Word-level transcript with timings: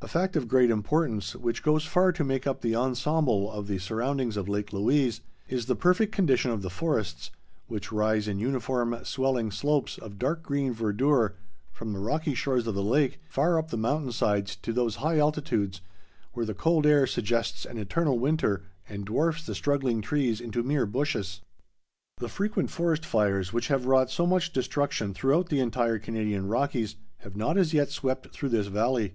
A 0.00 0.06
fact 0.06 0.36
of 0.36 0.46
great 0.46 0.70
importance, 0.70 1.34
which 1.34 1.64
goes 1.64 1.84
far 1.84 2.12
to 2.12 2.22
make 2.22 2.46
up 2.46 2.60
the 2.60 2.76
ensemble 2.76 3.50
of 3.50 3.66
the 3.66 3.78
surroundings 3.78 4.36
of 4.36 4.48
Lake 4.48 4.72
Louise, 4.72 5.20
is 5.48 5.66
the 5.66 5.74
perfect 5.74 6.12
condition 6.12 6.52
of 6.52 6.62
the 6.62 6.70
forests, 6.70 7.32
which 7.66 7.90
rise 7.90 8.28
in 8.28 8.38
uniform, 8.38 8.96
swelling 9.02 9.50
slopes 9.50 9.98
of 9.98 10.16
dark 10.16 10.44
green 10.44 10.72
verdure 10.72 11.32
from 11.72 11.92
the 11.92 11.98
rocky 11.98 12.36
shores 12.36 12.68
of 12.68 12.76
the 12.76 12.84
lake 12.84 13.20
far 13.28 13.58
up 13.58 13.70
the 13.70 13.76
mountain 13.76 14.12
sides 14.12 14.54
to 14.54 14.72
those 14.72 14.94
high 15.02 15.18
altitudes 15.18 15.80
where 16.34 16.46
the 16.46 16.54
cold 16.54 16.86
air 16.86 17.04
suggests 17.04 17.64
an 17.64 17.78
eternal 17.78 18.16
winter 18.16 18.62
and 18.88 19.06
dwarfs 19.06 19.44
the 19.44 19.56
struggling 19.56 20.00
trees 20.00 20.40
into 20.40 20.62
mere 20.62 20.86
bushes. 20.86 21.40
The 22.18 22.28
frequent 22.28 22.70
forest 22.70 23.04
fires, 23.04 23.52
which 23.52 23.66
have 23.66 23.86
wrought 23.86 24.08
so 24.12 24.24
much 24.24 24.52
destruction 24.52 25.12
throughout 25.14 25.48
the 25.48 25.58
entire 25.58 25.98
Canadian 25.98 26.46
Rockies, 26.46 26.94
have 27.22 27.34
not 27.36 27.58
as 27.58 27.74
yet 27.74 27.90
swept 27.90 28.28
through 28.30 28.50
this 28.50 28.68
valley. 28.68 29.14